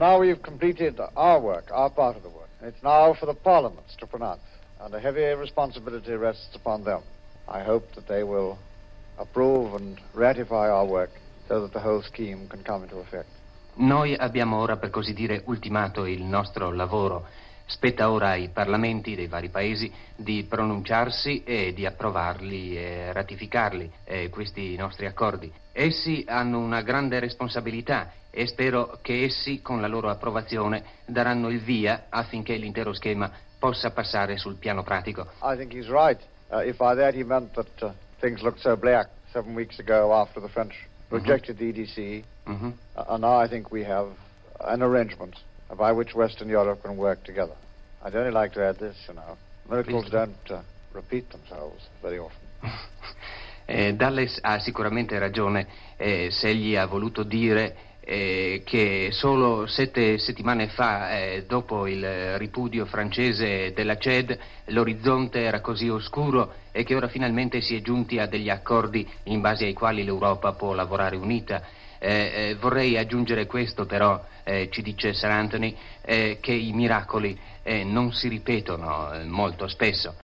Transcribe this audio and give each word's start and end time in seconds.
now 0.00 0.18
we've 0.18 0.42
completed 0.42 0.98
our 1.14 1.38
work, 1.38 1.70
our 1.70 1.90
part 1.90 2.16
of 2.16 2.22
the 2.22 2.30
work. 2.30 2.48
It's 2.62 2.82
now 2.82 3.12
for 3.12 3.26
the 3.26 3.34
parliaments 3.34 3.94
to 3.98 4.06
pronounce, 4.06 4.40
and 4.80 4.94
a 4.94 4.98
heavy 4.98 5.22
responsibility 5.34 6.12
rests 6.14 6.54
upon 6.54 6.84
them. 6.84 7.02
I 7.46 7.62
hope 7.62 7.94
that 7.94 8.08
they 8.08 8.22
will 8.22 8.58
approve 9.18 9.74
and 9.74 10.00
ratify 10.14 10.70
our 10.70 10.86
work 10.86 11.10
so 11.48 11.60
that 11.60 11.74
the 11.74 11.80
whole 11.80 12.02
scheme 12.02 12.48
can 12.48 12.62
come 12.62 12.84
into 12.84 12.98
effect. 12.98 13.28
Noi 13.74 14.14
abbiamo 14.14 14.58
ora, 14.58 14.78
per 14.78 14.88
così 14.90 15.12
dire, 15.12 15.42
ultimato 15.46 16.06
il 16.06 16.22
nostro 16.22 16.72
lavoro. 16.72 17.26
Spetta 17.70 18.10
ora 18.10 18.30
ai 18.30 18.48
parlamenti 18.48 19.14
dei 19.14 19.28
vari 19.28 19.48
paesi 19.48 19.90
di 20.16 20.42
pronunciarsi 20.42 21.44
e 21.44 21.72
di 21.72 21.86
approvarli 21.86 22.76
e 22.76 23.12
ratificarli, 23.12 23.90
eh, 24.02 24.28
questi 24.28 24.74
nostri 24.74 25.06
accordi. 25.06 25.50
Essi 25.70 26.24
hanno 26.26 26.58
una 26.58 26.82
grande 26.82 27.20
responsabilità 27.20 28.10
e 28.28 28.48
spero 28.48 28.98
che 29.02 29.22
essi, 29.22 29.62
con 29.62 29.80
la 29.80 29.86
loro 29.86 30.10
approvazione, 30.10 30.82
daranno 31.06 31.48
il 31.48 31.60
via 31.60 32.06
affinché 32.08 32.56
l'intero 32.56 32.92
schema 32.92 33.30
possa 33.56 33.92
passare 33.92 34.36
sul 34.36 34.56
piano 34.56 34.82
pratico. 34.82 35.28
I 35.40 35.56
think 35.56 35.72
he's 35.72 35.88
right. 35.88 36.20
Uh, 36.50 36.66
if 36.66 36.76
by 36.76 36.96
that 36.96 37.14
he 37.14 37.22
meant 37.22 37.52
that 37.54 37.82
uh, 37.82 37.92
things 38.18 38.42
looked 38.42 38.60
so 38.60 38.76
black 38.76 39.08
seven 39.32 39.54
weeks 39.54 39.78
ago 39.78 40.12
after 40.12 40.42
the 40.42 40.48
French 40.48 40.74
rejected 41.10 41.56
the 41.58 41.66
EDC, 41.68 42.24
Mhm. 42.46 42.72
uh, 42.96 43.04
and 43.10 43.20
now 43.20 43.40
I 43.40 43.46
think 43.48 43.70
we 43.70 43.84
have 43.84 44.08
an 44.58 44.82
arrangement 44.82 45.36
by 45.76 45.92
which 45.92 46.16
Western 46.16 46.48
Europe 46.50 46.82
can 46.82 46.96
work 46.96 47.22
together. 47.22 47.54
I'd 48.02 48.14
only 48.14 48.30
like 48.30 48.52
to 48.54 48.66
add 48.66 48.78
this, 48.78 48.96
you 49.08 49.14
know. 49.14 49.36
Miracles 49.68 50.08
don't 50.10 50.50
uh, 50.50 50.62
repeat 50.92 51.30
themselves 51.30 51.86
very 52.02 52.18
often. 52.18 52.48
Eh, 53.70 53.94
Dalles 53.94 54.36
ha 54.42 54.58
sicuramente 54.58 55.16
ragione 55.20 55.64
eh, 55.96 56.32
se 56.32 56.48
egli 56.48 56.74
ha 56.74 56.86
voluto 56.86 57.22
dire 57.22 57.76
eh, 58.00 58.62
che 58.64 59.10
solo 59.12 59.66
sette 59.68 60.18
settimane 60.18 60.66
fa, 60.66 61.16
eh, 61.16 61.44
dopo 61.46 61.86
il 61.86 62.36
ripudio 62.36 62.84
francese 62.84 63.72
della 63.72 63.96
CED, 63.96 64.36
l'orizzonte 64.66 65.42
era 65.42 65.60
così 65.60 65.88
oscuro 65.88 66.52
e 66.72 66.82
che 66.82 66.96
ora 66.96 67.06
finalmente 67.06 67.60
si 67.60 67.76
è 67.76 67.80
giunti 67.80 68.18
a 68.18 68.26
degli 68.26 68.50
accordi 68.50 69.08
in 69.24 69.40
base 69.40 69.66
ai 69.66 69.72
quali 69.72 70.02
l'Europa 70.02 70.52
può 70.54 70.72
lavorare 70.72 71.14
unita. 71.14 71.62
Eh, 72.00 72.32
eh, 72.34 72.56
vorrei 72.58 72.98
aggiungere 72.98 73.46
questo 73.46 73.86
però, 73.86 74.20
eh, 74.42 74.68
ci 74.72 74.82
dice 74.82 75.12
Sir 75.12 75.30
Anthony, 75.30 75.76
eh, 76.02 76.38
che 76.40 76.52
i 76.52 76.72
miracoli 76.72 77.38
eh, 77.62 77.84
non 77.84 78.12
si 78.12 78.28
ripetono 78.28 79.12
eh, 79.12 79.24
molto 79.24 79.68
spesso. 79.68 80.14